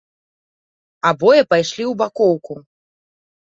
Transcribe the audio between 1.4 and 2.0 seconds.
пайшлі ў